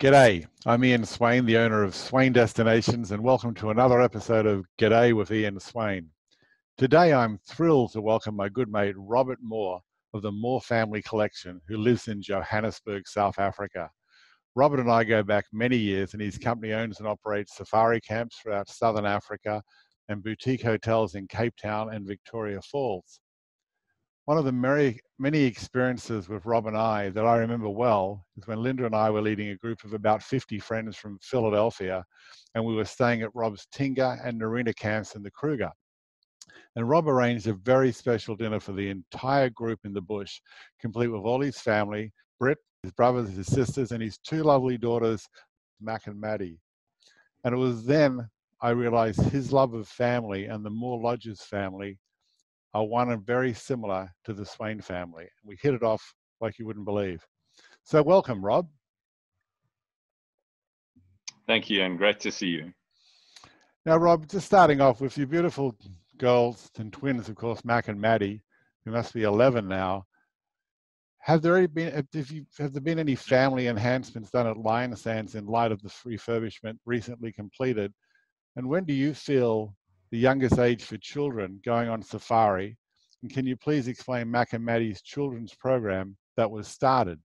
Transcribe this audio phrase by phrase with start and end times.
[0.00, 4.64] G'day, I'm Ian Swain, the owner of Swain Destinations, and welcome to another episode of
[4.80, 6.08] G'day with Ian Swain.
[6.76, 9.80] Today I'm thrilled to welcome my good mate Robert Moore
[10.14, 13.90] of the More Family Collection, who lives in Johannesburg, South Africa.
[14.54, 18.36] Robert and I go back many years, and his company owns and operates safari camps
[18.38, 19.60] throughout Southern Africa
[20.08, 23.18] and boutique hotels in Cape Town and Victoria Falls.
[24.26, 28.46] One of the many, many experiences with Rob and I that I remember well is
[28.46, 32.04] when Linda and I were leading a group of about 50 friends from Philadelphia,
[32.54, 35.70] and we were staying at Rob's Tinga and Narina camps in the Kruger.
[36.76, 40.40] And Rob arranged a very special dinner for the entire group in the bush,
[40.80, 45.26] complete with all his family, Britt, his brothers, his sisters, and his two lovely daughters,
[45.80, 46.60] Mac and Maddie.
[47.44, 48.28] And it was then
[48.60, 51.98] I realized his love of family and the More Lodges family
[52.78, 55.28] are one and very similar to the Swain family.
[55.44, 57.26] We hit it off like you wouldn't believe.
[57.82, 58.68] So welcome, Rob.
[61.48, 62.72] Thank you, and great to see you.
[63.84, 65.74] Now, Rob, just starting off with your beautiful
[66.18, 68.42] girls and twins, of course, Mac and Maddie,
[68.84, 70.04] who must be 11 now.
[71.20, 75.34] Have there been have, you, have there been any family enhancements done at Lion Sands
[75.34, 77.92] in light of the refurbishment recently completed?
[78.54, 79.74] And when do you feel
[80.10, 82.76] the youngest age for children going on safari.
[83.22, 87.20] And can you please explain Mac and Maddie's children's program that was started?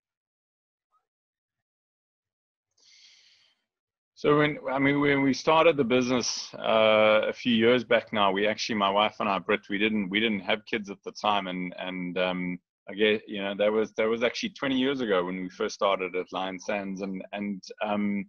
[4.24, 8.32] So when I mean when we started the business uh, a few years back now,
[8.32, 11.12] we actually my wife and I, Britt, we didn't we didn't have kids at the
[11.12, 12.58] time, and and um,
[12.90, 15.76] I guess you know that was that was actually 20 years ago when we first
[15.76, 18.26] started at Lion Sands, and and um,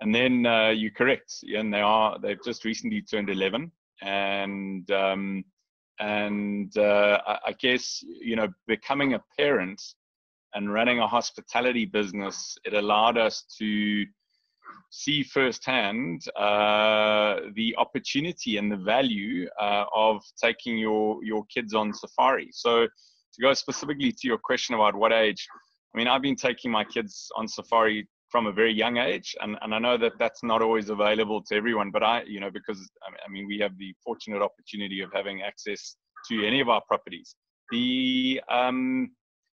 [0.00, 3.70] and then uh, you're correct, and they are they've just recently turned 11,
[4.02, 5.44] and um,
[5.98, 9.80] and uh, I, I guess you know becoming a parent
[10.54, 14.04] and running a hospitality business, it allowed us to
[14.90, 21.92] see firsthand uh, the opportunity and the value uh, of taking your your kids on
[21.92, 22.48] safari.
[22.52, 25.46] So to go specifically to your question about what age,
[25.94, 29.56] I mean, I've been taking my kids on safari from a very young age and,
[29.62, 32.90] and i know that that's not always available to everyone but i you know because
[33.26, 35.96] i mean we have the fortunate opportunity of having access
[36.28, 37.34] to any of our properties.
[37.70, 39.10] The um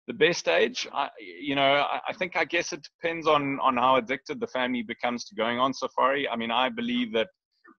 [0.09, 3.77] the best age I, you know I, I think i guess it depends on on
[3.77, 6.29] how addicted the family becomes to going on safari.
[6.29, 7.29] I mean i believe that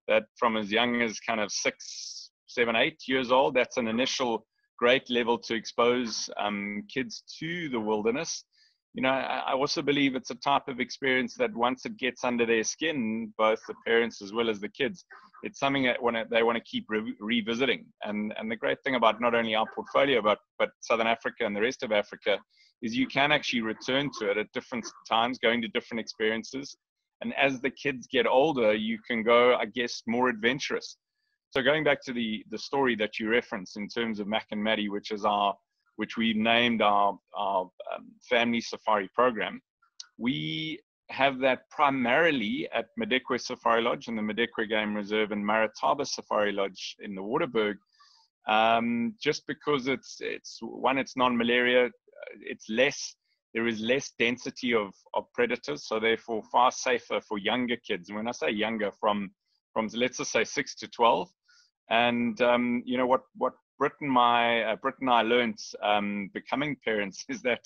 [0.08, 4.46] that from as young as kind of six seven eight years old that's an initial
[4.80, 8.44] great level to expose um, kids to the wilderness
[8.94, 12.46] you know, I also believe it's a type of experience that once it gets under
[12.46, 15.04] their skin, both the parents as well as the kids,
[15.42, 17.86] it's something that when they want to keep re- revisiting.
[18.04, 21.56] And and the great thing about not only our portfolio but but Southern Africa and
[21.56, 22.38] the rest of Africa
[22.84, 26.78] is you can actually return to it at different times, going to different experiences.
[27.22, 30.98] And as the kids get older, you can go, I guess, more adventurous.
[31.50, 34.64] So going back to the the story that you referenced in terms of Mac and
[34.64, 35.56] Maddie, which is our
[35.96, 37.62] which we named our, our
[37.94, 39.62] um, family safari program,
[40.18, 46.08] we have that primarily at Madikwe Safari Lodge and the Madikwe Game Reserve and Marataba
[46.08, 47.76] Safari Lodge in the Waterberg,
[48.48, 51.90] um, just because it's it's one, it's non-malaria,
[52.42, 53.16] it's less.
[53.54, 58.10] There is less density of, of predators, so therefore far safer for younger kids.
[58.10, 59.30] And when I say younger, from
[59.74, 61.30] from let's just say six to twelve,
[61.90, 66.78] and um, you know what what Britain, my uh, Britt and, I learned um, becoming
[66.86, 67.60] parents is that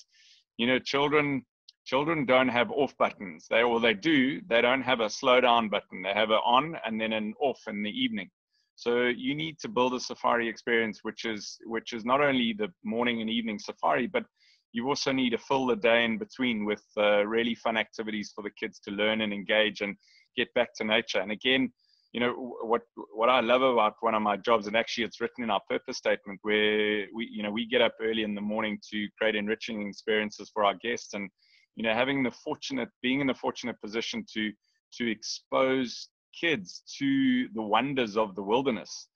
[0.57, 1.45] you know children
[1.85, 3.45] children don't have off buttons.
[3.47, 4.41] They or they do.
[4.49, 6.01] They don't have a slow down button.
[6.01, 8.31] They have an on and then an off in the evening.
[8.75, 12.69] So you need to build a safari experience, which is which is not only the
[12.83, 14.25] morning and evening safari, but
[14.73, 18.41] you also need to fill the day in between with uh, really fun activities for
[18.41, 19.95] the kids to learn and engage and
[20.35, 21.19] get back to nature.
[21.19, 21.71] And again,
[22.13, 25.43] you know what what I love about one of my jobs, and actually it's written
[25.43, 28.79] in our purpose statement, where we you know we get up early in the morning
[28.91, 31.29] to create enriching experiences for our guests, and
[31.75, 34.51] you know having the fortunate being in the fortunate position to
[34.93, 36.09] to expose
[36.39, 39.07] kids to the wonders of the wilderness,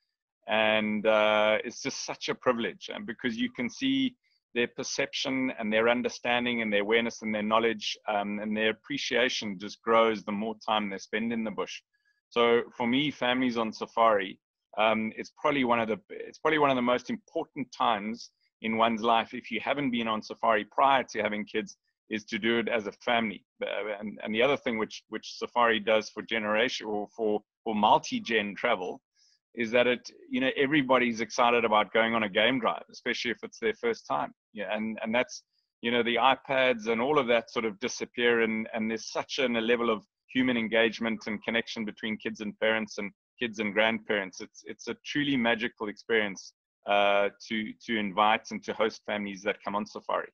[0.48, 4.16] and uh, it's just such a privilege, and because you can see
[4.54, 9.58] their perception and their understanding and their awareness and their knowledge um, and their appreciation
[9.58, 11.82] just grows the more time they spend in the bush.
[12.32, 14.40] So for me, families on safari,
[14.78, 18.32] um, it's probably one of the it's probably one of the most important times
[18.62, 21.76] in one's life if you haven't been on safari prior to having kids
[22.10, 23.44] is to do it as a family.
[23.62, 27.76] Uh, and, and the other thing which which safari does for generation or for for
[27.76, 29.02] multi-gen travel
[29.56, 33.44] is that it you know everybody's excited about going on a game drive, especially if
[33.44, 34.32] it's their first time.
[34.54, 35.44] Yeah, and and that's
[35.82, 39.40] you know the iPads and all of that sort of disappear, and and there's such
[39.40, 43.74] an, a level of human engagement and connection between kids and parents and kids and
[43.74, 44.42] grandparents.
[44.42, 46.54] It's it's a truly magical experience
[46.88, 50.30] uh, to to invite and to host families that come on safari.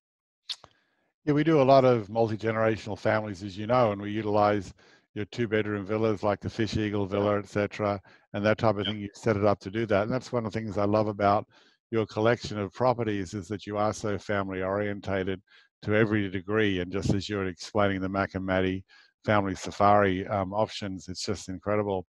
[1.26, 4.74] Yeah, we do a lot of multi generational families, as you know, and we utilize
[5.14, 8.00] your two bedroom villas like the Fish Eagle Villa, etc.,
[8.34, 9.00] and that type of thing.
[9.00, 11.08] You set it up to do that, and that's one of the things I love
[11.08, 11.48] about
[11.92, 15.42] your collection of properties is that you are so family orientated
[15.84, 16.80] to every degree.
[16.80, 18.84] And just as you're explaining the Mac and Maddie
[19.28, 22.06] family safari um, options, it's just incredible.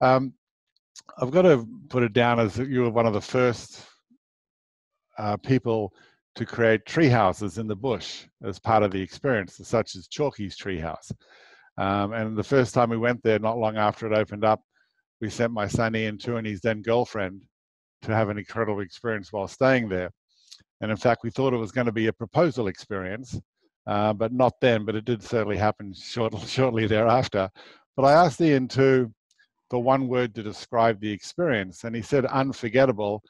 [0.00, 0.34] Um,
[1.20, 3.86] I've got to put it down as you were one of the first
[5.16, 5.92] uh, people
[6.34, 10.58] to create tree houses in the bush as part of the experience, such as Chalkley's
[10.58, 11.12] treehouse.
[11.78, 14.60] Um, and the first time we went there, not long after it opened up,
[15.20, 17.40] we sent my son Ian to and his then girlfriend
[18.02, 20.10] to have an incredible experience while staying there.
[20.80, 23.40] And in fact, we thought it was going to be a proposal experience,
[23.86, 27.50] uh, but not then, but it did certainly happen short, shortly thereafter.
[27.96, 29.12] But I asked Ian to
[29.70, 31.84] the one word to describe the experience.
[31.84, 33.22] And he said unforgettable.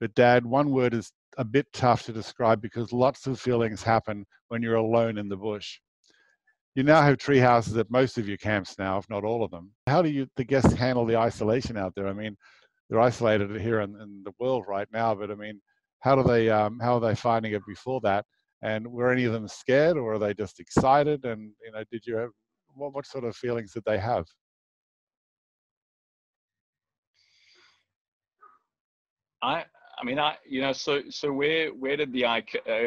[0.00, 4.24] But dad, one word is a bit tough to describe because lots of feelings happen
[4.48, 5.78] when you're alone in the bush.
[6.74, 9.50] You now have tree houses at most of your camps now, if not all of
[9.50, 9.72] them.
[9.86, 12.06] How do you the guests handle the isolation out there?
[12.06, 12.36] I mean,
[12.88, 15.60] they're isolated here in, in the world right now, but I mean,
[16.00, 18.24] how do they um, how are they finding it before that?
[18.62, 21.24] And were any of them scared, or are they just excited?
[21.24, 22.30] And you know, did you have
[22.74, 24.26] what, what sort of feelings did they have?
[29.42, 29.64] I
[30.00, 32.40] I mean I you know so so where where did the uh,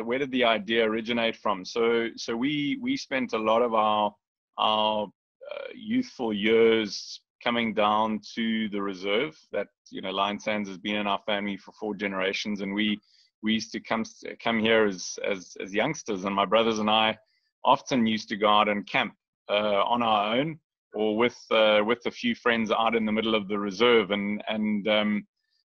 [0.03, 1.65] where did the idea originate from?
[1.65, 4.13] So so we we spent a lot of our
[4.57, 10.77] our uh, youthful years coming down to the reserve that you know Lion Sands has
[10.77, 12.99] been in our family for four generations, and we
[13.43, 14.03] we used to come
[14.43, 17.17] come here as as as youngsters, and my brothers and I
[17.63, 19.13] often used to go out and camp
[19.49, 20.59] uh, on our own
[20.93, 24.43] or with uh, with a few friends out in the middle of the reserve, and
[24.47, 25.27] and um,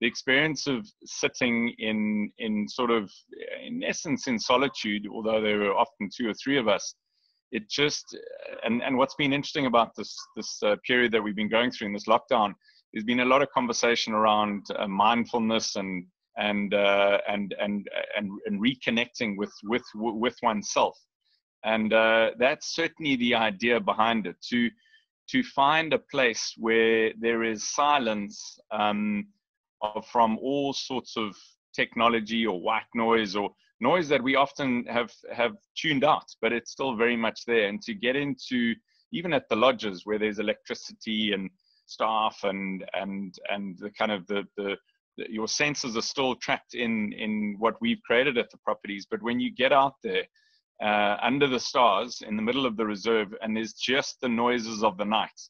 [0.03, 3.11] the experience of sitting in in sort of
[3.65, 6.97] in essence in solitude although there were often two or three of us
[7.53, 8.19] it just
[8.65, 11.87] and and what's been interesting about this this uh, period that we've been going through
[11.87, 12.53] in this lockdown
[12.93, 16.05] there's been a lot of conversation around uh, mindfulness and
[16.37, 20.99] and uh, and and and and reconnecting with with with oneself
[21.65, 24.71] and uh, that's certainly the idea behind it to
[25.29, 29.27] to find a place where there is silence um,
[30.11, 31.35] from all sorts of
[31.75, 33.51] technology or white noise or
[33.81, 37.69] noise that we often have have tuned out, but it's still very much there.
[37.69, 38.75] And to get into
[39.13, 41.51] even at the lodges where there's electricity and
[41.87, 44.77] staff and and and the kind of the the, the
[45.17, 49.07] your senses are still trapped in in what we've created at the properties.
[49.11, 50.25] But when you get out there
[50.83, 54.83] uh, under the stars in the middle of the reserve and there's just the noises
[54.83, 55.41] of the night,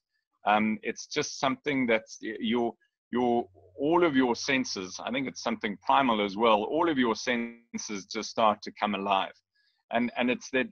[0.47, 2.75] um, it's just something that's your
[3.13, 7.15] your all of your senses i think it's something primal as well all of your
[7.15, 9.33] senses just start to come alive
[9.93, 10.67] and and it's that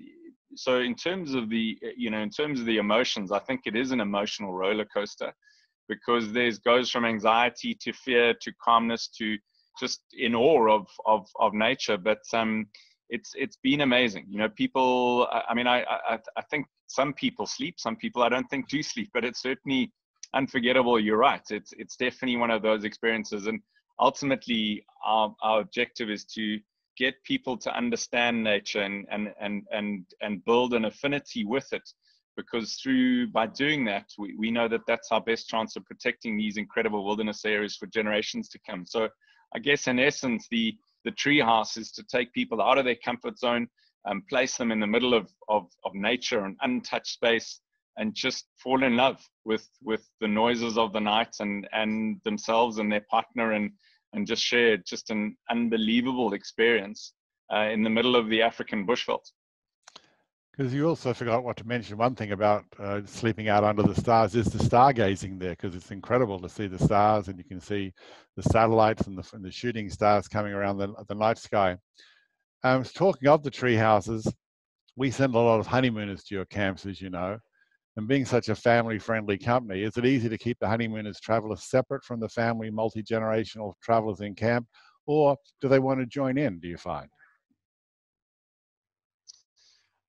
[0.57, 3.77] so in terms of the you know in terms of the emotions i think it
[3.77, 5.33] is an emotional roller coaster
[5.95, 9.37] because there's goes from anxiety to fear to calmness to
[9.79, 12.53] just in awe of of of nature but um
[13.17, 15.79] it's it's been amazing you know people i mean i
[16.13, 19.43] i, I think some people sleep some people i don't think do sleep but it's
[19.43, 19.93] certainly
[20.35, 20.99] unforgettable.
[20.99, 21.43] You're right.
[21.51, 23.61] It's it's definitely one of those experiences, and
[23.99, 26.59] ultimately, our our objective is to
[26.97, 31.89] get people to understand nature and and and and and build an affinity with it
[32.43, 36.37] because through by doing that we, we know that that's our best chance of protecting
[36.37, 39.09] these incredible wilderness areas for generations to come so
[39.55, 42.99] i guess in essence the the tree house is to take people out of their
[43.05, 43.67] comfort zone
[44.07, 47.61] and place them in the middle of of, of nature and untouched space
[47.97, 52.79] and just fall in love with with the noises of the night and and themselves
[52.79, 53.71] and their partner and
[54.13, 57.13] and just share just an unbelievable experience
[57.53, 59.25] uh, in the middle of the African bushveld.
[60.61, 61.97] Because you also forgot what to mention.
[61.97, 65.91] One thing about uh, sleeping out under the stars is the stargazing there, because it's
[65.91, 67.95] incredible to see the stars, and you can see
[68.37, 71.79] the satellites and the, and the shooting stars coming around the, the night sky.
[72.63, 74.31] Um, talking of the tree houses,
[74.97, 77.39] we send a lot of honeymooners to your camps, as you know.
[77.97, 81.71] And being such a family friendly company, is it easy to keep the honeymooners travelers
[81.71, 84.67] separate from the family multi generational travelers in camp?
[85.07, 87.09] Or do they want to join in, do you find?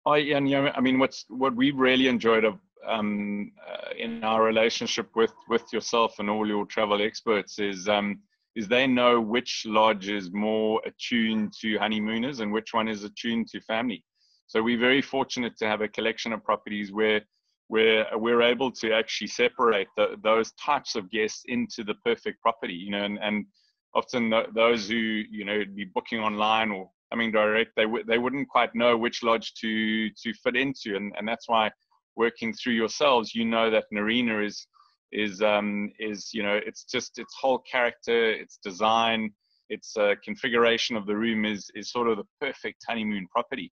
[0.05, 4.23] I, and you know, I mean, what's what we've really enjoyed of, um, uh, in
[4.23, 8.19] our relationship with with yourself and all your travel experts is um,
[8.55, 13.47] is they know which lodge is more attuned to honeymooners and which one is attuned
[13.49, 14.03] to family.
[14.47, 17.21] So we're very fortunate to have a collection of properties where
[17.67, 22.73] where we're able to actually separate the, those types of guests into the perfect property.
[22.73, 23.45] You know, and, and
[23.93, 28.17] often th- those who you know be booking online or coming direct, they w- they
[28.17, 31.69] wouldn't quite know which lodge to to fit into, and and that's why
[32.15, 34.67] working through yourselves, you know that Narina is
[35.11, 39.31] is um, is you know it's just its whole character, its design,
[39.69, 43.71] its uh, configuration of the room is is sort of the perfect honeymoon property.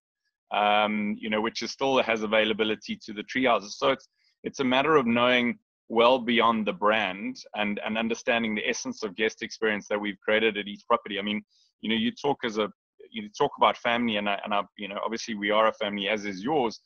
[0.52, 3.78] Um, you know, which is still has availability to the tree houses.
[3.78, 4.08] So it's
[4.42, 9.14] it's a matter of knowing well beyond the brand and and understanding the essence of
[9.16, 11.18] guest experience that we've created at each property.
[11.18, 11.42] I mean,
[11.82, 12.68] you know, you talk as a
[13.10, 16.08] you talk about family, and I, and I, you know, obviously we are a family,
[16.08, 16.80] as is yours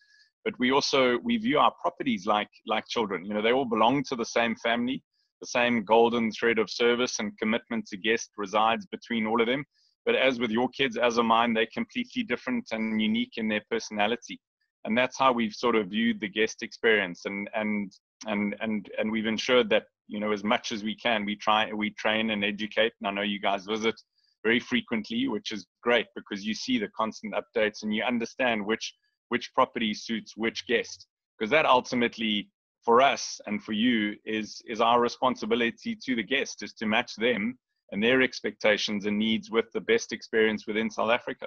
[0.44, 3.24] but we also we view our properties like like children.
[3.24, 5.02] You know they all belong to the same family
[5.40, 9.64] the same golden thread of service and commitment to guest resides between all of them.
[10.06, 13.62] But as with your kids as of mine they're completely different and unique in their
[13.70, 14.40] personality.
[14.84, 17.22] And that's how we've sort of viewed the guest experience.
[17.24, 17.92] And and
[18.26, 21.72] and and and we've ensured that you know as much as we can we try
[21.72, 22.92] we train and educate.
[23.00, 23.98] And i know you guys visit
[24.44, 28.94] very frequently which is great because you see the constant updates and you understand which
[29.30, 31.06] which property suits which guest.
[31.36, 32.48] Because that ultimately
[32.84, 37.16] for us and for you is is our responsibility to the guest is to match
[37.16, 37.58] them
[37.90, 41.46] and their expectations and needs with the best experience within south africa.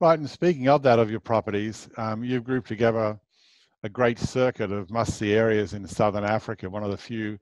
[0.00, 3.18] Right and speaking of that of your properties um, you've grouped together
[3.84, 7.38] a great circuit of must-see areas in southern africa one of the few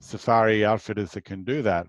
[0.00, 1.86] safari outfitters that can do that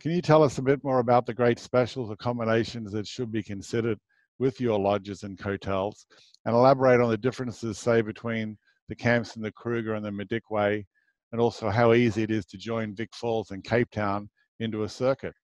[0.00, 3.42] can you tell us a bit more about the great specials accommodations that should be
[3.42, 3.98] considered
[4.38, 6.06] with your lodges and hotels
[6.44, 8.58] and elaborate on the differences, say, between
[8.88, 10.84] the camps in the Kruger and the Madikwe,
[11.32, 14.28] and also how easy it is to join Vic Falls and Cape Town
[14.60, 15.34] into a circuit.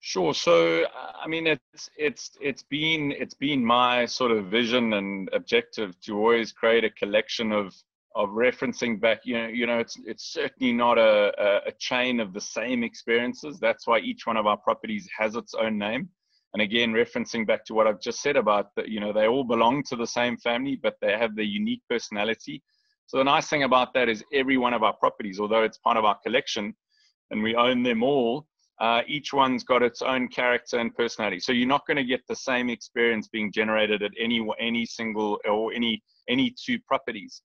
[0.00, 0.34] Sure.
[0.34, 5.28] So, uh, I mean, it's it's it's been it's been my sort of vision and
[5.32, 7.74] objective to always create a collection of
[8.16, 12.32] of referencing back you know you know it's it's certainly not a, a, chain of
[12.32, 13.60] the same experiences.
[13.60, 16.08] That's why each one of our properties has its own name.
[16.54, 19.44] And again referencing back to what i've just said about that you know they all
[19.44, 22.62] belong to the same family but they have their unique personality.
[23.08, 25.98] So the nice thing about that is every one of our properties although it's part
[25.98, 26.74] of our collection
[27.30, 28.46] and we own them all
[28.80, 31.40] uh, each one's got its own character and personality.
[31.40, 35.38] So you're not going to get the same experience being generated at any any single
[35.48, 37.42] or any any two properties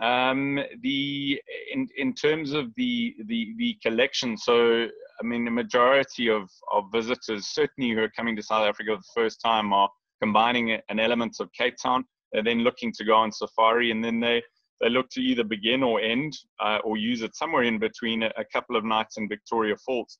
[0.00, 1.40] um, the
[1.72, 4.86] in in terms of the the the collection, so
[5.20, 8.96] I mean the majority of of visitors, certainly who are coming to South Africa for
[8.96, 9.88] the first time, are
[10.20, 12.04] combining an element of Cape Town.
[12.32, 14.42] They're then looking to go on safari, and then they
[14.80, 18.32] they look to either begin or end uh, or use it somewhere in between a,
[18.36, 20.18] a couple of nights in Victoria Falls.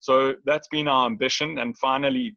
[0.00, 1.58] So that's been our ambition.
[1.58, 2.36] And finally,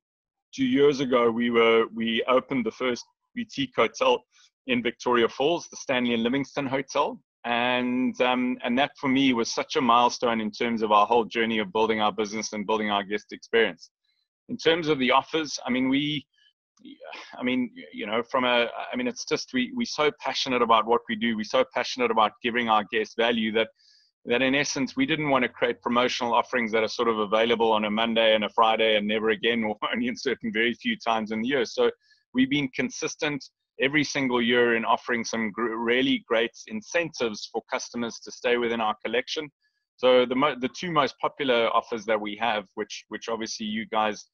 [0.56, 4.24] two years ago, we were we opened the first boutique hotel
[4.68, 7.20] in Victoria Falls, the Stanley and Livingstone Hotel.
[7.46, 11.24] And, um, and that for me was such a milestone in terms of our whole
[11.24, 13.90] journey of building our business and building our guest experience.
[14.50, 16.26] In terms of the offers, I mean, we,
[17.38, 20.86] I mean, you know, from a, I mean, it's just we we're so passionate about
[20.86, 21.36] what we do.
[21.36, 23.70] We're so passionate about giving our guests value that
[24.26, 27.72] that in essence we didn't want to create promotional offerings that are sort of available
[27.72, 30.98] on a Monday and a Friday and never again, or only in certain very few
[30.98, 31.66] times in the year.
[31.66, 31.90] So
[32.34, 33.44] we've been consistent
[33.80, 38.82] every single year in offering some gr- really great incentives for customers to stay within
[38.82, 39.50] our collection.
[39.98, 44.26] So the the two most popular offers that we have, which which obviously you guys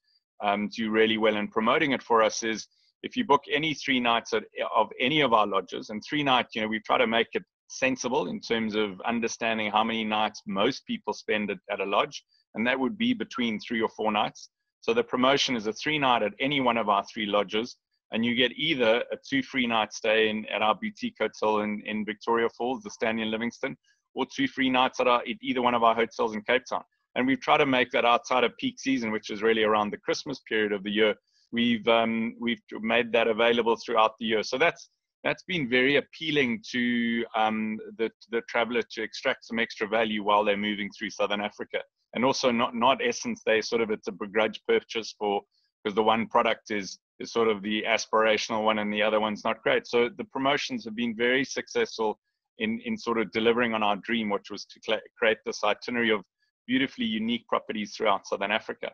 [0.42, 2.68] um, do really well in promoting it for us, is
[3.02, 6.54] if you book any three nights at, of any of our lodges, and three nights,
[6.54, 10.42] you know, we try to make it sensible in terms of understanding how many nights
[10.46, 12.22] most people spend at, at a lodge,
[12.54, 14.50] and that would be between three or four nights.
[14.80, 17.76] So the promotion is a three night at any one of our three lodges
[18.14, 21.82] and you get either a two free night stay in, at our boutique hotel in,
[21.84, 23.76] in Victoria Falls, the Stanley and Livingstone,
[24.14, 26.84] or two free nights at, our, at either one of our hotels in Cape Town.
[27.16, 29.98] And we've tried to make that outside of peak season, which is really around the
[29.98, 31.14] Christmas period of the year.
[31.50, 34.44] We've um, we've made that available throughout the year.
[34.44, 34.90] So that's
[35.24, 40.44] that's been very appealing to um, the the traveler to extract some extra value while
[40.44, 41.80] they're moving through Southern Africa,
[42.14, 45.42] and also not not essence they sort of it's a begrudge purchase for
[45.84, 49.44] because the one product is is sort of the aspirational one and the other one's
[49.44, 49.86] not great.
[49.86, 52.18] So the promotions have been very successful
[52.58, 56.22] in, in sort of delivering on our dream, which was to create this itinerary of
[56.66, 58.90] beautifully unique properties throughout Southern Africa.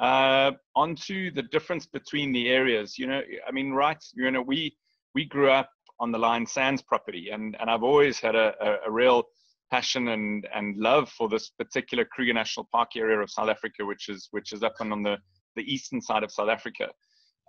[0.00, 4.76] Uh, onto the difference between the areas, you know, I mean, right, you know, we,
[5.14, 8.88] we grew up on the Lion Sands property and, and I've always had a, a,
[8.88, 9.24] a real
[9.70, 14.08] passion and and love for this particular Kruger National Park area of South Africa, which
[14.08, 15.18] is which is up and on the
[15.56, 16.88] the eastern side of South Africa.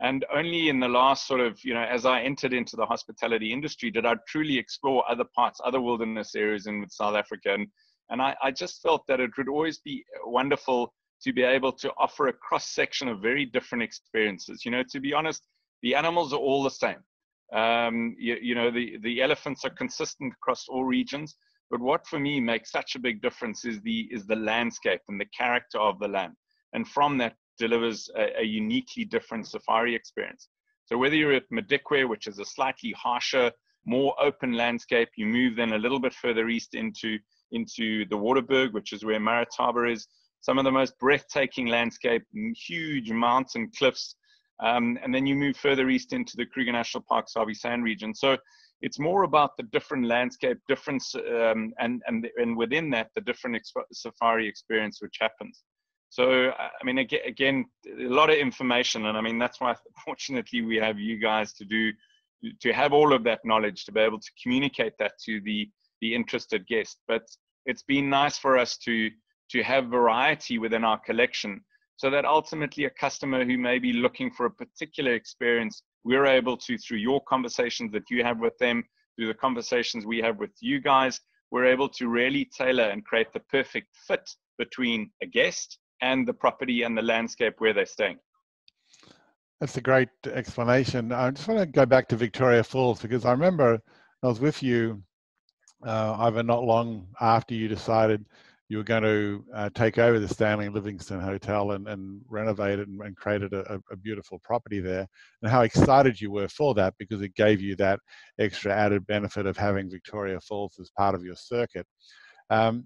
[0.02, 3.52] And only in the last sort of, you know, as I entered into the hospitality
[3.52, 7.54] industry, did I truly explore other parts, other wilderness areas in South Africa.
[7.54, 7.68] And,
[8.10, 11.92] and I, I just felt that it would always be wonderful to be able to
[11.98, 14.64] offer a cross section of very different experiences.
[14.64, 15.46] You know, to be honest,
[15.82, 17.04] the animals are all the same.
[17.54, 21.36] Um, you, you know, the, the elephants are consistent across all regions.
[21.70, 25.20] But what for me makes such a big difference is the is the landscape and
[25.20, 26.34] the character of the land.
[26.74, 30.50] And from that delivers a, a uniquely different safari experience.
[30.86, 33.52] So whether you're at Madikwe, which is a slightly harsher,
[33.86, 37.20] more open landscape, you move then a little bit further east into
[37.52, 40.08] into the Waterberg, which is where Marataba is.
[40.42, 42.24] Some of the most breathtaking landscape,
[42.56, 44.16] huge mountain cliffs,
[44.60, 48.14] um, and then you move further east into the Kruger National Park, Sabi Sand region.
[48.14, 48.38] So
[48.82, 53.60] it's more about the different landscape, difference, um, and, and, and within that, the different
[53.92, 55.64] safari experience which happens.
[56.10, 59.06] So, I mean, again, a lot of information.
[59.06, 59.76] And I mean, that's why
[60.06, 61.92] fortunately we have you guys to do,
[62.62, 65.70] to have all of that knowledge, to be able to communicate that to the,
[66.02, 66.98] the interested guest.
[67.08, 67.24] But
[67.66, 69.12] it's been nice for us to,
[69.52, 71.62] to have variety within our collection
[71.98, 76.56] so that ultimately a customer who may be looking for a particular experience, we're able
[76.56, 78.84] to, through your conversations that you have with them,
[79.16, 81.20] through the conversations we have with you guys,
[81.52, 86.34] we're able to really tailor and create the perfect fit between a guest and the
[86.34, 88.20] property and the landscape where they're staying.
[89.60, 91.12] That's a great explanation.
[91.12, 93.80] I just want to go back to Victoria Falls because I remember
[94.24, 95.04] I was with you
[95.86, 98.26] uh, over not long after you decided
[98.70, 102.88] you were going to uh, take over the Stanley Livingstone Hotel and, and renovate it
[102.88, 105.08] and, and created a, a, beautiful property there,
[105.42, 108.00] and how excited you were for that because it gave you that
[108.38, 111.88] extra added benefit of having Victoria Falls as part of your circuit.
[112.52, 112.86] Um,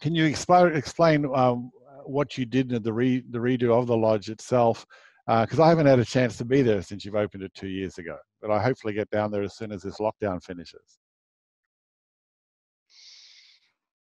[0.00, 1.70] can you explain, explain um,
[2.04, 4.86] what you did in the, re, the redo of the lodge itself,
[5.26, 7.68] because uh, I haven't had a chance to be there since you've opened it two
[7.68, 8.16] years ago.
[8.40, 10.98] But I hopefully get down there as soon as this lockdown finishes.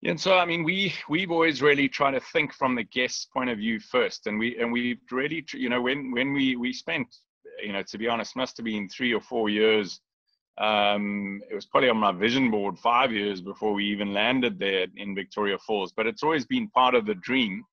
[0.01, 3.25] Yeah, and so I mean, we we've always really tried to think from the guest's
[3.25, 6.73] point of view first, and we and we've really, you know, when when we we
[6.73, 7.07] spent,
[7.63, 9.99] you know, to be honest, must have been three or four years.
[10.57, 14.87] Um, it was probably on my vision board five years before we even landed there
[14.97, 15.93] in Victoria Falls.
[15.95, 17.63] But it's always been part of the dream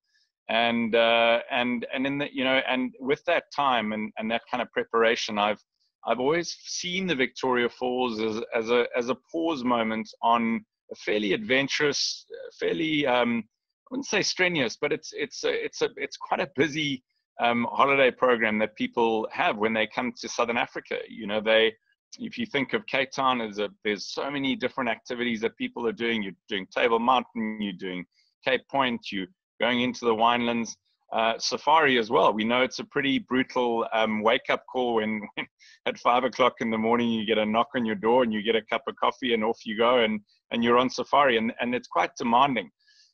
[0.49, 4.43] and uh, and and in the you know and with that time and and that
[4.51, 5.62] kind of preparation i've
[6.07, 10.95] i've always seen the victoria falls as as a as a pause moment on a
[10.97, 12.25] fairly adventurous
[12.59, 16.51] fairly um i wouldn't say strenuous but it's it's a, it's a it's quite a
[16.57, 17.03] busy
[17.41, 21.73] um, holiday program that people have when they come to southern africa you know they
[22.18, 25.87] if you think of Cape Town, there's, a, there's so many different activities that people
[25.87, 26.23] are doing.
[26.23, 28.05] You're doing Table Mountain, you're doing
[28.44, 29.27] Cape Point, you're
[29.61, 30.77] going into the winelands.
[31.11, 32.35] Uh, safari as well.
[32.35, 35.47] We know it's a pretty brutal um, wake up call when, when,
[35.87, 38.42] at five o'clock in the morning you get a knock on your door and you
[38.42, 41.55] get a cup of coffee and off you go and, and you're on safari and,
[41.61, 42.71] and it's quite demanding.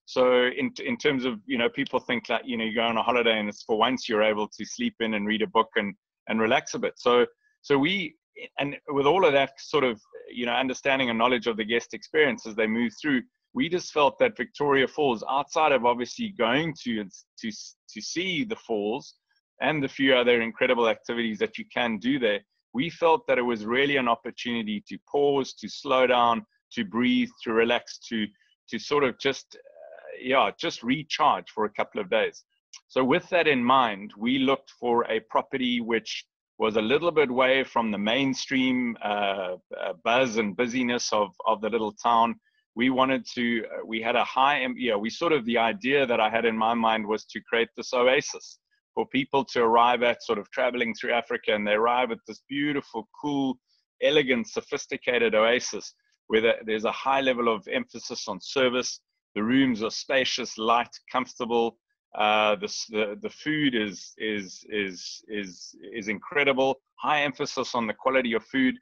[0.07, 2.97] So in, in terms of, you know, people think that, you know, you go on
[2.97, 5.71] a holiday and it's for once you're able to sleep in and read a book
[5.77, 5.95] and,
[6.29, 6.95] and relax a bit.
[6.97, 7.27] So,
[7.63, 8.17] so we,
[8.59, 10.01] and with all of that sort of,
[10.33, 13.23] you know, understanding and knowledge of the guest experience as they move through,
[13.55, 17.51] we just felt that Victoria Falls, outside of obviously going to to
[17.91, 19.15] to see the falls
[19.61, 22.41] and the few other incredible activities that you can do there,
[22.73, 27.31] we felt that it was really an opportunity to pause, to slow down, to breathe,
[27.45, 28.27] to relax, to
[28.69, 32.45] to sort of just uh, yeah, just recharge for a couple of days.
[32.89, 36.25] So with that in mind, we looked for a property which
[36.59, 41.61] was a little bit away from the mainstream uh, uh, buzz and busyness of, of
[41.61, 42.37] the little town.
[42.77, 46.07] We wanted to uh, we had a high you know we sort of the idea
[46.07, 48.59] that i had in my mind was to create this oasis
[48.95, 52.43] for people to arrive at sort of traveling through africa and they arrive at this
[52.49, 53.57] beautiful cool
[54.03, 55.95] elegant sophisticated oasis
[56.29, 59.01] where there's a high level of emphasis on service.
[59.35, 61.77] The rooms are spacious light comfortable
[62.15, 67.95] uh, the, the, the food is is is is is incredible high emphasis on the
[67.95, 68.75] quality of food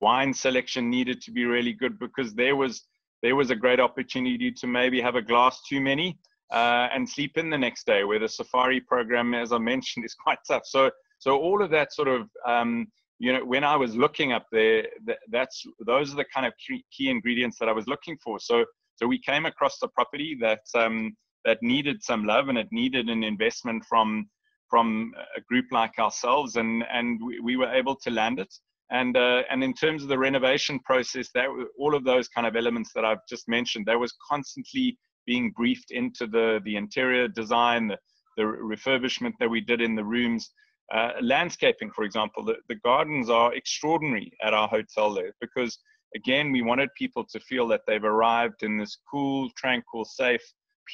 [0.00, 2.84] wine selection needed to be really good because there was
[3.22, 6.18] there was a great opportunity to maybe have a glass too many
[6.50, 10.14] uh, and sleep in the next day, where the safari program, as I mentioned, is
[10.14, 10.62] quite tough.
[10.64, 14.46] So, so all of that sort of, um, you know, when I was looking up
[14.50, 14.86] there,
[15.30, 18.40] that's those are the kind of key, key, ingredients that I was looking for.
[18.40, 18.64] So,
[18.96, 23.08] so we came across the property that um, that needed some love and it needed
[23.08, 24.28] an investment from
[24.68, 28.52] from a group like ourselves, and and we, we were able to land it.
[28.90, 31.46] And uh, and in terms of the renovation process, that
[31.78, 35.90] all of those kind of elements that I've just mentioned, that was constantly being briefed
[35.90, 37.98] into the the interior design, the,
[38.36, 40.50] the refurbishment that we did in the rooms.
[40.92, 45.78] Uh, landscaping, for example, the, the gardens are extraordinary at our hotel there because,
[46.16, 50.42] again, we wanted people to feel that they've arrived in this cool, tranquil, safe,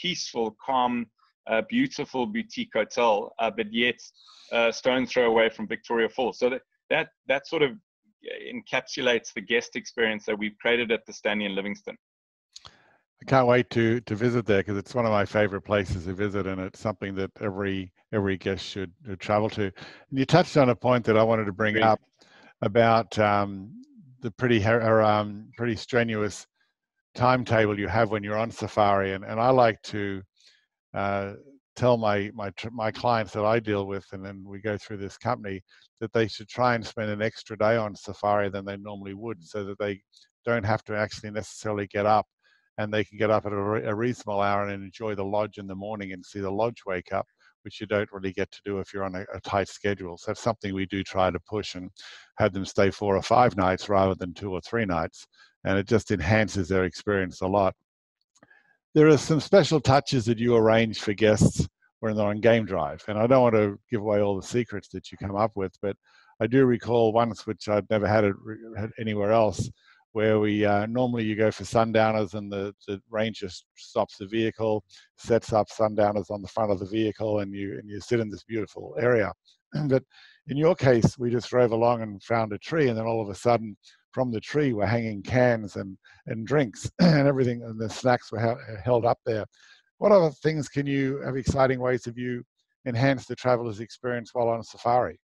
[0.00, 1.06] peaceful, calm,
[1.48, 4.00] uh, beautiful boutique hotel, uh, but yet
[4.52, 6.38] uh, stone's throw away from Victoria Falls.
[6.38, 7.72] So that, that, that sort of
[8.52, 11.96] encapsulates the guest experience that we've created at the Stanley and Livingstone.
[13.22, 16.12] I can't wait to to visit there because it's one of my favorite places to
[16.12, 19.62] visit, and it's something that every every guest should, should travel to.
[19.64, 22.00] And you touched on a point that I wanted to bring up
[22.60, 23.82] about um,
[24.20, 26.46] the pretty um, pretty strenuous
[27.16, 30.22] timetable you have when you're on safari, and, and I like to
[30.94, 31.32] uh,
[31.74, 35.16] tell my my my clients that I deal with, and then we go through this
[35.18, 35.62] company
[36.00, 39.42] that they should try and spend an extra day on safari than they normally would,
[39.42, 40.00] so that they
[40.44, 42.26] don't have to actually necessarily get up
[42.78, 45.66] and they can get up at a, a, reasonable hour and enjoy the lodge in
[45.66, 47.26] the morning and see the lodge wake up,
[47.62, 50.16] which you don't really get to do if you're on a, a tight schedule.
[50.18, 51.90] So that's something we do try to push and
[52.38, 55.26] have them stay four or five nights rather than two or three nights.
[55.66, 57.74] And it just enhances their experience a lot.
[58.94, 61.68] There are some special touches that you arrange for guests
[62.00, 63.04] when they're on game drive.
[63.08, 65.72] And I don't want to give away all the secrets that you come up with,
[65.82, 65.96] but
[66.40, 68.34] I do recall once, which I'd never had it
[68.98, 69.68] anywhere else,
[70.12, 74.84] where we uh, normally you go for sundowners and the, the ranger stops the vehicle,
[75.16, 78.30] sets up sundowners on the front of the vehicle, and you and you sit in
[78.30, 79.32] this beautiful area.
[79.88, 80.02] but
[80.48, 83.28] in your case, we just drove along and found a tree, and then all of
[83.30, 83.76] a sudden,
[84.16, 88.40] from the tree were hanging cans and and drinks and everything, and the snacks were
[88.40, 89.44] ha- uh, held up there.
[89.98, 92.42] What other things can you have exciting ways of you
[92.86, 95.20] enhance the traveler's experience while on safari?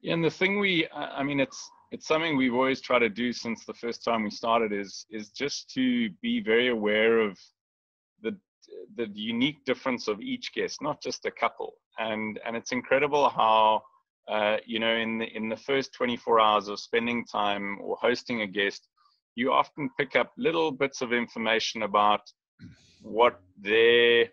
[0.00, 1.60] Yeah, and the thing we, I mean, it's
[1.90, 5.30] it's something we've always tried to do since the first time we started is is
[5.30, 7.36] just to be very aware of
[8.22, 8.38] the
[8.96, 11.72] the unique difference of each guest, not just a couple.
[11.98, 13.82] And and it's incredible how
[14.28, 18.42] uh, you know in the in the first 24 hours of spending time or hosting
[18.42, 18.88] a guest,
[19.34, 22.22] you often pick up little bits of information about
[23.02, 24.28] what their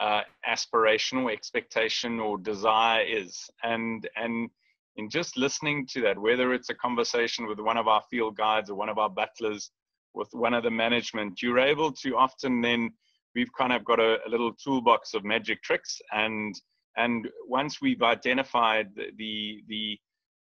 [0.00, 4.50] uh, aspirational expectation or desire is, and and
[4.96, 8.68] in just listening to that, whether it's a conversation with one of our field guides
[8.70, 9.70] or one of our butlers,
[10.14, 12.92] with one of the management, you're able to often then
[13.34, 16.54] we've kind of got a, a little toolbox of magic tricks and
[16.96, 19.98] and once we've identified the, the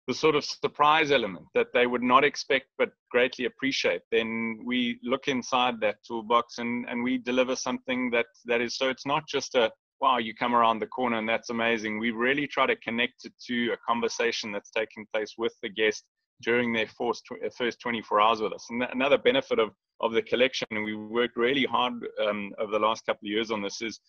[0.07, 4.99] the sort of surprise element that they would not expect but greatly appreciate then we
[5.03, 9.27] look inside that toolbox and and we deliver something that that is so it's not
[9.27, 11.99] just a wow, you come around the corner and that's amazing.
[11.99, 16.05] We really try to connect it to a conversation that's taking place with the guest
[16.43, 18.67] during their first, uh, first 24 hours with us.
[18.71, 22.79] And another benefit of, of the collection, and we worked really hard um, over the
[22.79, 24.01] last couple of years on this, is,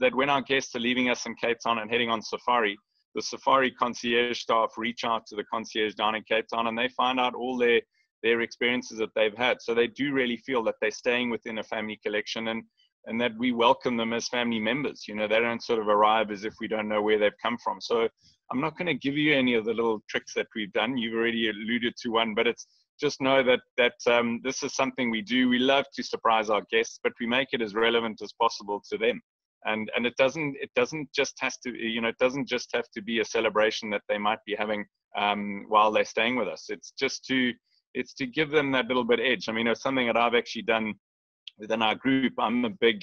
[0.00, 2.76] that when our guests are leaving us in Cape Town and heading on safari,
[3.14, 6.88] the safari concierge staff reach out to the concierge down in Cape Town and they
[6.88, 7.80] find out all their
[8.22, 9.58] their experiences that they've had.
[9.60, 12.48] So they do really feel that they're staying within a family collection.
[12.48, 12.64] And
[13.06, 15.04] and that we welcome them as family members.
[15.06, 17.58] You know, they don't sort of arrive as if we don't know where they've come
[17.62, 17.80] from.
[17.80, 18.08] So
[18.50, 20.96] I'm not going to give you any of the little tricks that we've done.
[20.96, 22.66] You've already alluded to one, but it's
[23.00, 25.48] just know that that um, this is something we do.
[25.48, 28.98] We love to surprise our guests, but we make it as relevant as possible to
[28.98, 29.20] them.
[29.66, 32.88] And and it doesn't it doesn't just has to you know it doesn't just have
[32.94, 34.84] to be a celebration that they might be having
[35.16, 36.66] um, while they're staying with us.
[36.68, 37.52] It's just to
[37.94, 39.48] it's to give them that little bit edge.
[39.48, 40.94] I mean, it's something that I've actually done
[41.58, 43.02] within our group, I'm a big,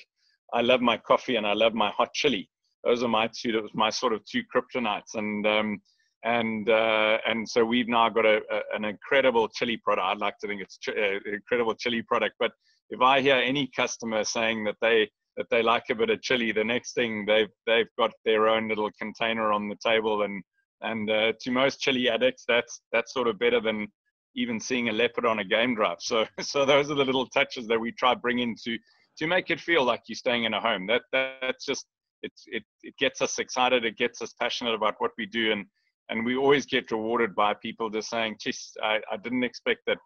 [0.53, 2.49] I love my coffee and I love my hot chili.
[2.83, 5.15] Those are my two, that was my sort of two kryptonites.
[5.15, 5.81] And, um,
[6.23, 10.05] and, uh, and so we've now got a, a, an incredible chili product.
[10.05, 12.35] I'd like to think it's ch- uh, incredible chili product.
[12.39, 12.51] But
[12.89, 15.09] if I hear any customer saying that they,
[15.41, 18.67] that they like a bit of chili, the next thing they've, they've got their own
[18.67, 20.43] little container on the table and,
[20.81, 23.87] and uh, to most chili addicts, that's that's sort of better than
[24.35, 25.97] even seeing a leopard on a game drive.
[25.99, 28.77] So, so those are the little touches that we try to bring into
[29.17, 30.87] to make it feel like you're staying in a home.
[30.87, 31.85] That that's just
[32.23, 33.85] it, it it gets us excited.
[33.85, 35.65] It gets us passionate about what we do, and
[36.09, 39.97] and we always get rewarded by people just saying, "Geez, I, I didn't expect that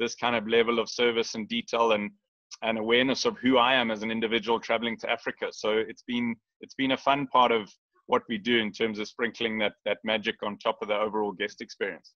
[0.00, 2.10] this kind of level of service and detail and
[2.62, 6.34] and awareness of who I am as an individual traveling to Africa." So it's been
[6.60, 7.70] it's been a fun part of
[8.06, 11.32] what we do in terms of sprinkling that that magic on top of the overall
[11.32, 12.14] guest experience.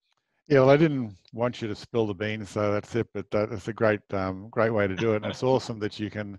[0.48, 3.06] Yeah, well, I didn't want you to spill the beans, so that's it.
[3.12, 6.10] But that's a great, um, great way to do it, and it's awesome that you
[6.10, 6.38] can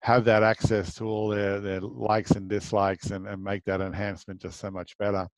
[0.00, 4.40] have that access to all their their likes and dislikes, and, and make that enhancement
[4.42, 5.28] just so much better.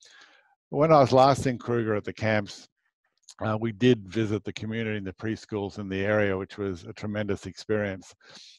[0.70, 2.66] When I was last in Kruger at the camps,
[3.44, 6.92] uh, we did visit the community and the preschools in the area, which was a
[6.92, 8.14] tremendous experience.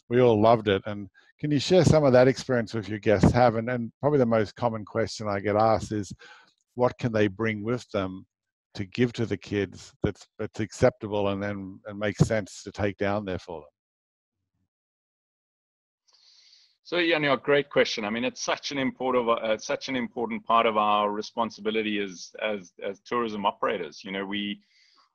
[0.10, 0.82] We all loved it.
[0.86, 3.56] And can you share some of that experience with your guests have?
[3.56, 6.14] And, and probably the most common question I get asked is,
[6.76, 8.26] what can they bring with them
[8.76, 12.98] to give to the kids that's that's acceptable and and, and makes sense to take
[12.98, 13.79] down there for them?
[16.90, 18.04] So yeah, no, great question.
[18.04, 22.32] I mean, it's such an important, uh, such an important part of our responsibility as
[22.42, 24.04] as as tourism operators.
[24.04, 24.60] You know, we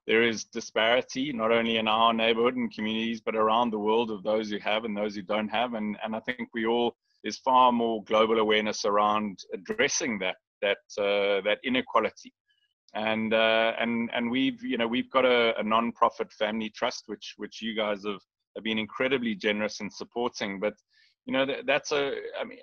[0.07, 4.23] there is disparity not only in our neighborhood and communities, but around the world of
[4.23, 5.75] those who have and those who don't have.
[5.75, 10.79] And and I think we all there's far more global awareness around addressing that that
[10.97, 12.33] uh, that inequality.
[12.95, 17.35] And uh, and and we've you know we've got a, a non-profit family trust which
[17.37, 18.23] which you guys have,
[18.55, 20.75] have been incredibly generous in supporting, but
[21.27, 22.59] you know that, that's a i mean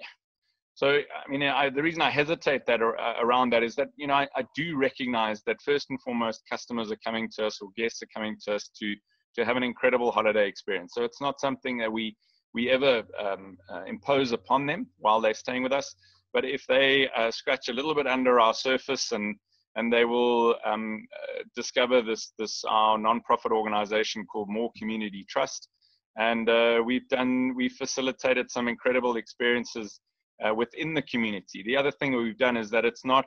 [0.73, 3.89] so i mean I, the reason i hesitate that or, uh, around that is that
[3.95, 7.59] you know I, I, do recognize that first and foremost customers are coming to us
[7.61, 8.95] or guests are coming to us to
[9.35, 10.93] to have an incredible holiday experience.
[10.93, 12.15] So it's not something that we
[12.53, 15.95] we ever um, uh, impose upon them while they're staying with us.
[16.33, 19.35] But if they uh, scratch a little bit under our surface and
[19.77, 25.69] and they will um, uh, discover this this our nonprofit organization called More Community Trust,
[26.17, 29.99] and uh, we've done we've facilitated some incredible experiences
[30.45, 31.63] uh, within the community.
[31.63, 33.25] The other thing that we've done is that it's not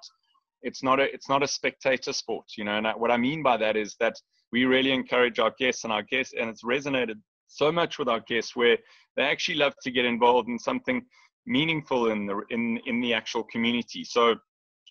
[0.62, 3.54] it's not a it's not a spectator sport you know and what i mean by
[3.54, 4.14] that is that
[4.50, 7.16] we really encourage our guests and our guests and it's resonated
[7.48, 8.78] so much with our guests where
[9.16, 11.04] they actually love to get involved in something
[11.46, 14.04] meaningful in the in in the actual community.
[14.04, 14.34] So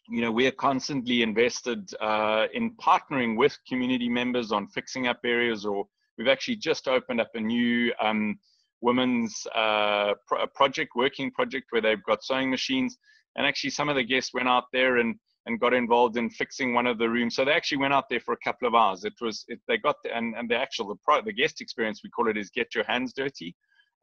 [0.10, 5.20] you know we are constantly invested uh, in partnering with community members on fixing up
[5.24, 5.86] areas or
[6.18, 8.38] We've actually just opened up a new um,
[8.82, 12.98] women's uh, pro- project, working project, where they've got sewing machines.
[13.36, 16.74] And actually, some of the guests went out there and, and got involved in fixing
[16.74, 17.36] one of the rooms.
[17.36, 19.06] So they actually went out there for a couple of hours.
[19.06, 22.02] It was it, they got the, and and the actual the, pro, the guest experience
[22.04, 23.56] we call it is get your hands dirty.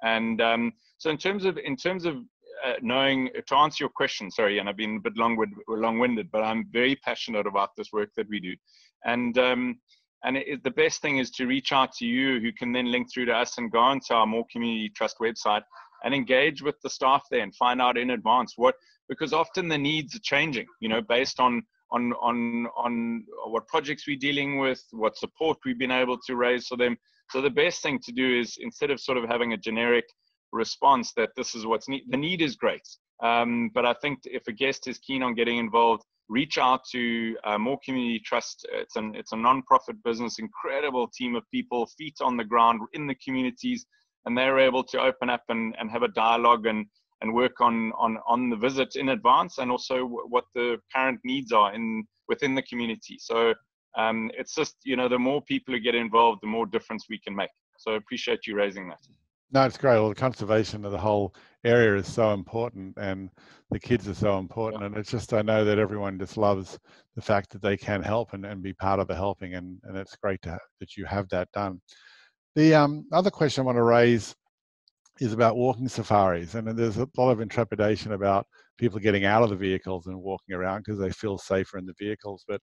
[0.03, 2.17] And um, so in terms of in terms of
[2.65, 6.43] uh, knowing to answer your question, sorry, and I've been a bit long-winded, long-winded, but
[6.43, 8.55] I'm very passionate about this work that we do.
[9.05, 9.79] And um,
[10.25, 13.13] and it, the best thing is to reach out to you, who can then link
[13.13, 15.63] through to us and go onto our More Community Trust website
[16.05, 18.75] and engage with the staff there and find out in advance what,
[19.09, 24.07] because often the needs are changing, you know, based on on on on what projects
[24.07, 26.97] we're dealing with, what support we've been able to raise for them.
[27.31, 30.05] So the best thing to do is instead of sort of having a generic
[30.53, 32.87] response that this is what's need, the need is great.
[33.23, 37.37] Um, but I think if a guest is keen on getting involved, reach out to
[37.45, 38.67] uh, More Community Trust.
[38.73, 43.07] It's an it's a non-profit business, incredible team of people, feet on the ground in
[43.07, 43.85] the communities,
[44.25, 46.87] and they're able to open up and, and have a dialogue and
[47.21, 51.53] and work on on on the visit in advance, and also what the current needs
[51.53, 53.19] are in within the community.
[53.19, 53.53] So
[53.99, 57.19] um, it's just you know the more people who get involved, the more difference we
[57.19, 57.51] can make.
[57.79, 59.01] So I appreciate you raising that.
[59.53, 59.99] No, it's great.
[59.99, 63.31] Well, the conservation of the whole area is so important, and
[63.71, 64.85] the kids are so important.
[64.85, 66.79] And it's just I know that everyone just loves
[67.17, 69.97] the fact that they can help and, and be part of the helping, and and
[69.97, 71.81] it's great to that you have that done.
[72.57, 74.35] The um, other question I want to raise
[75.21, 78.47] is about walking safaris, and there's a lot of intrepidation about
[78.79, 81.95] people getting out of the vehicles and walking around because they feel safer in the
[81.99, 82.61] vehicles, but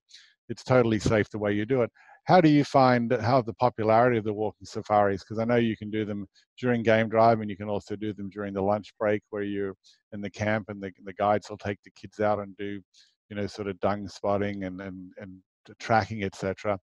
[0.49, 1.91] it's totally safe the way you do it
[2.27, 5.23] how do you find how the popularity of the walking safaris?
[5.23, 6.27] Because I know you can do them
[6.59, 9.75] during game drive, and you can also do them during the lunch break, where you're
[10.11, 12.81] in the camp, and the, the guides will take the kids out and do,
[13.29, 15.39] you know, sort of dung spotting and and and
[15.79, 16.77] tracking, etc.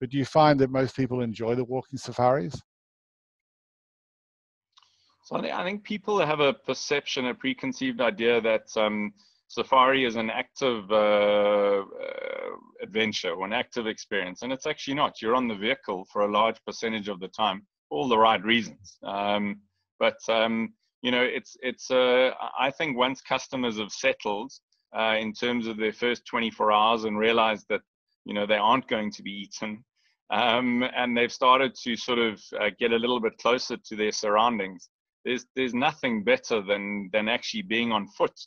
[0.00, 2.60] But do you find that most people enjoy the walking safaris?
[5.24, 9.14] So I think people have a perception, a preconceived idea that um,
[9.50, 12.50] safari is an active uh, uh,
[12.82, 15.20] adventure or an active experience and it's actually not.
[15.20, 18.98] You're on the vehicle for a large percentage of the time all the right reasons.
[19.02, 19.60] Um,
[19.98, 24.52] but um, you know it's it's uh, i think once customers have settled
[24.96, 27.80] uh, in terms of their first 24 hours and realized that
[28.24, 29.84] you know they aren't going to be eaten
[30.30, 34.12] um, and they've started to sort of uh, get a little bit closer to their
[34.12, 34.90] surroundings
[35.24, 38.38] there's there's nothing better than than actually being on foot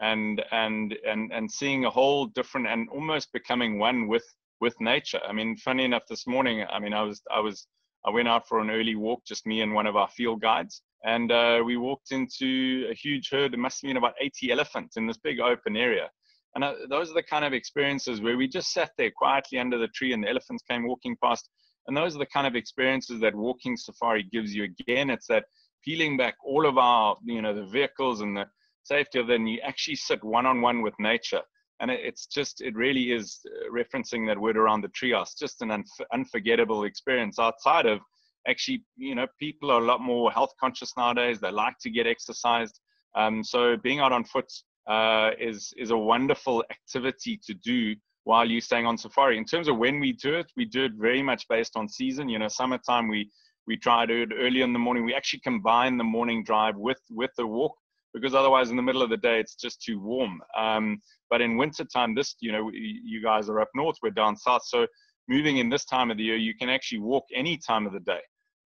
[0.00, 4.24] and and and and seeing a whole different and almost becoming one with
[4.60, 5.20] with nature.
[5.26, 7.66] I mean, funny enough, this morning, I mean, I was I was
[8.04, 10.82] I went out for an early walk, just me and one of our field guides,
[11.04, 13.54] and uh, we walked into a huge herd.
[13.54, 16.08] It must have been about 80 elephants in this big open area.
[16.54, 19.78] And uh, those are the kind of experiences where we just sat there quietly under
[19.78, 21.48] the tree, and the elephants came walking past.
[21.86, 24.64] And those are the kind of experiences that walking safari gives you.
[24.64, 25.44] Again, it's that
[25.84, 28.46] peeling back all of our, you know, the vehicles and the
[28.88, 31.42] safety of then you actually sit one on one with nature.
[31.80, 35.68] And it's just it really is uh, referencing that word around the treehouse just an
[35.68, 38.00] unf- unforgettable experience outside of
[38.48, 41.38] actually you know people are a lot more health conscious nowadays.
[41.38, 42.80] They like to get exercised.
[43.14, 44.50] Um, so being out on foot
[44.88, 49.38] uh, is is a wonderful activity to do while you're staying on safari.
[49.38, 52.28] In terms of when we do it we do it very much based on season.
[52.28, 53.30] You know summertime we
[53.68, 55.04] we try to do it early in the morning.
[55.04, 57.76] We actually combine the morning drive with with the walk
[58.18, 60.40] because otherwise in the middle of the day it's just too warm.
[60.56, 61.00] Um,
[61.30, 64.62] but in winter time, this you know you guys are up north, we're down south,
[64.64, 64.86] so
[65.28, 68.00] moving in this time of the year, you can actually walk any time of the
[68.00, 68.20] day.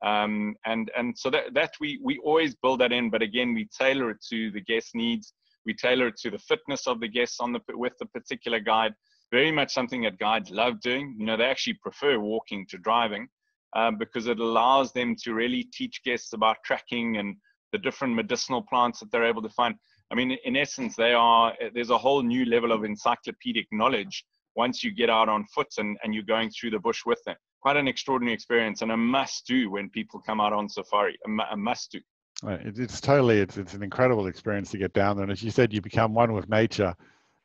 [0.04, 3.68] Um, and and so that that we we always build that in, but again we
[3.78, 5.32] tailor it to the guest needs.
[5.64, 8.94] We tailor it to the fitness of the guests on the with the particular guide.
[9.30, 11.14] Very much something that guides love doing.
[11.18, 13.28] You know, they actually prefer walking to driving
[13.74, 17.36] um, because it allows them to really teach guests about tracking and
[17.72, 19.74] the different medicinal plants that they're able to find.
[20.10, 24.84] I mean, in essence, they are there's a whole new level of encyclopedic knowledge once
[24.84, 27.36] you get out on foot and, and you're going through the bush with them.
[27.60, 31.52] Quite an extraordinary experience and a must do when people come out on safari, a,
[31.52, 32.00] a must do.
[32.44, 35.22] It's totally, it's, it's an incredible experience to get down there.
[35.22, 36.94] And as you said, you become one with nature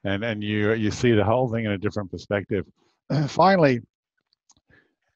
[0.04, 2.66] and, and you, you see the whole thing in a different perspective.
[3.28, 3.82] Finally,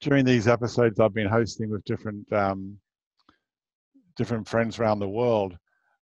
[0.00, 2.78] during these episodes I've been hosting with different um,
[4.16, 5.56] different friends around the world,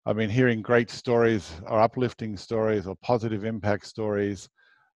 [0.07, 4.49] I've been hearing great stories or uplifting stories or positive impact stories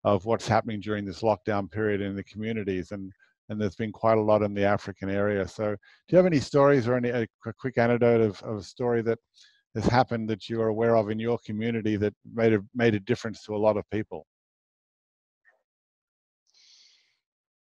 [0.05, 2.92] of what's happening during this lockdown period in the communities.
[2.92, 3.12] And,
[3.49, 5.46] and there's been quite a lot in the African area.
[5.49, 5.77] So do
[6.11, 7.27] you have any stories or any a
[7.59, 9.18] quick anecdote of, of a story that
[9.75, 13.01] has happened that you are aware of in your community that made a, made a
[13.01, 14.27] difference to a lot of people?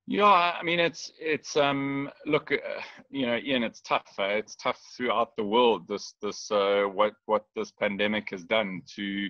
[0.08, 2.58] Yeah, I mean it's it's um look, uh,
[3.10, 4.08] you know, Ian, it's tough.
[4.20, 5.88] Uh, it's tough throughout the world.
[5.88, 9.30] This this uh, what what this pandemic has done to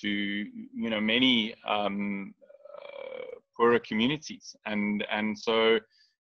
[0.00, 2.32] to you know many um,
[2.76, 3.24] uh,
[3.56, 5.80] poorer communities, and and so,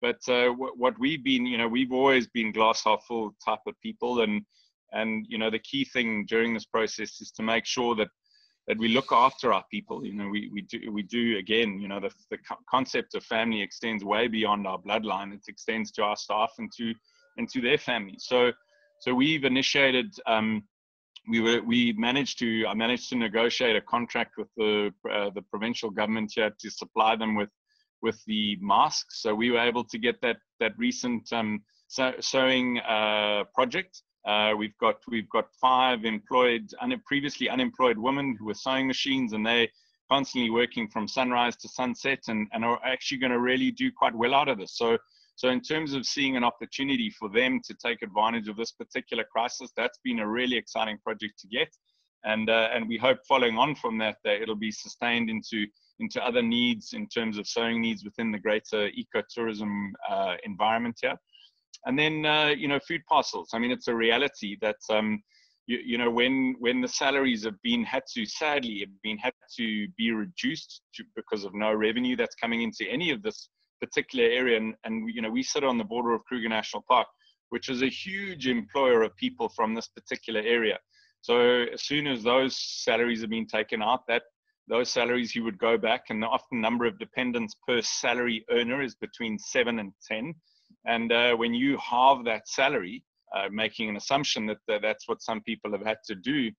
[0.01, 3.60] but uh, what, what we've been, you know, we've always been glass half full type
[3.67, 4.41] of people, and
[4.93, 8.10] and you know the key thing during this process is to make sure that
[8.69, 10.05] that we look after our people.
[10.05, 11.79] You know, we, we do we do again.
[11.82, 12.38] You know, the the
[12.69, 15.34] concept of family extends way beyond our bloodline.
[15.34, 16.93] It extends to our staff and to
[17.38, 18.25] and to their families.
[18.27, 18.53] So
[19.01, 20.15] so we've initiated.
[20.25, 20.63] Um,
[21.27, 25.41] we were we managed to I managed to negotiate a contract with the uh, the
[25.49, 27.49] provincial government here to supply them with
[28.03, 29.23] with the masks.
[29.23, 31.63] So we were able to get that that recent um,
[32.19, 38.49] sewing uh, project uh, we've got we've got five employed, un- previously unemployed women who
[38.49, 39.67] are sewing machines, and they're
[40.12, 44.13] constantly working from sunrise to sunset, and, and are actually going to really do quite
[44.13, 44.75] well out of this.
[44.75, 44.97] So,
[45.36, 49.23] so in terms of seeing an opportunity for them to take advantage of this particular
[49.23, 51.69] crisis, that's been a really exciting project to get,
[52.25, 55.65] and uh, and we hope following on from that that it'll be sustained into
[56.01, 61.17] into other needs in terms of sewing needs within the greater ecotourism uh, environment here
[61.86, 63.50] and then uh, you know food parcels.
[63.54, 65.22] I mean, it's a reality that um,
[65.68, 69.34] you, you, know when when the salaries have been had to sadly have been had
[69.58, 73.50] to be reduced to, because of no revenue that's coming into any of this
[73.82, 77.08] particular area, and, and you know we sit on the border of Kruger National Park,
[77.50, 80.78] which is a huge employer of people from this particular area.
[81.22, 84.24] So as soon as those salaries have been taken out, that
[84.70, 88.82] those salaries you would go back, and the often number of dependents per salary earner
[88.82, 90.34] is between seven and ten.
[90.86, 93.04] And uh, when you halve that salary,
[93.36, 96.52] uh, making an assumption that, that that's what some people have had to do,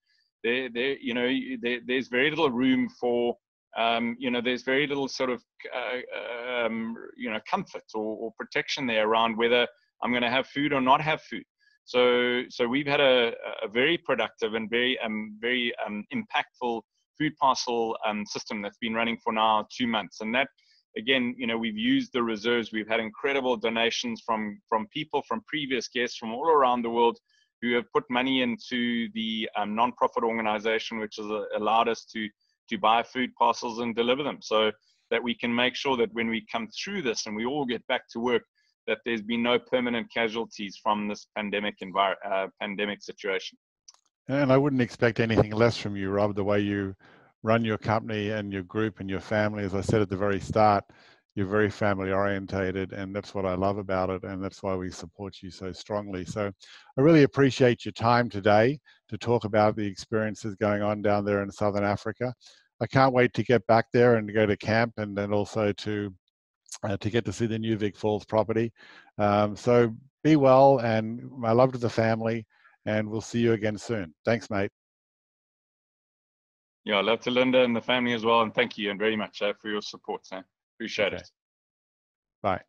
[0.45, 1.29] there, there, you know,
[1.61, 3.37] there, there's very little room for,
[3.77, 5.43] um, you know, there's very little sort of,
[5.75, 9.67] uh, um, you know, comfort or, or protection there around whether
[10.03, 11.45] I'm going to have food or not have food.
[11.85, 16.83] So, so we've had a, a very productive and very, um, very um, impactful
[17.19, 20.49] food parcel um, system that's been running for now two months, and that
[20.97, 22.73] again, you know, we've used the reserves.
[22.73, 27.19] We've had incredible donations from from people, from previous guests from all around the world
[27.63, 32.29] who have put money into the um, non-profit organization, which has uh, allowed us to
[32.69, 34.71] to buy food parcels and deliver them, so
[35.11, 37.85] that we can make sure that when we come through this and we all get
[37.89, 38.43] back to work,
[38.87, 43.59] that there's been no permanent casualties from this pandemic envir- uh, pandemic situation.
[44.29, 46.37] And I wouldn't expect anything less from you, Rob.
[46.37, 46.95] The way you
[47.43, 49.65] run your company and your group and your family.
[49.65, 50.85] As I said at the very start,
[51.35, 54.91] you're very family orientated, and that's what I love about it, and that's why we
[54.91, 56.25] support you so strongly.
[56.25, 56.51] So
[56.99, 58.79] I really appreciate your time today
[59.09, 62.35] to talk about the experiences going on down there in Southern Africa.
[62.83, 65.73] I can't wait to get back there and to go to camp and then also
[65.73, 66.15] to
[66.83, 68.73] uh, to get to see the new Vic Falls property.
[69.19, 72.47] Um, so be well and my love to the family
[72.87, 74.15] and we'll see you again soon.
[74.25, 74.71] Thanks, mate.
[76.85, 78.43] Yeah, love to Linda and the family as well.
[78.43, 80.45] And thank you and very much uh, for your support, Sam.
[80.77, 81.17] Appreciate Okay.
[81.17, 81.31] it.
[82.43, 82.61] Bye.